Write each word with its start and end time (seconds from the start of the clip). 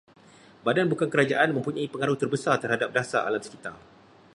Badan 0.65 0.87
bukan 0.91 1.09
kerajaan 1.13 1.49
mempunyai 1.55 1.85
pengaruh 1.93 2.17
terbesar 2.21 2.55
terhadap 2.63 2.89
dasar 2.97 3.21
alam 3.29 3.37
sekitar 3.45 3.75